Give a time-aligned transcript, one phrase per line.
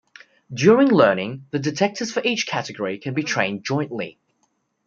[0.51, 4.17] During learning, the detectors for each category can be trained jointly.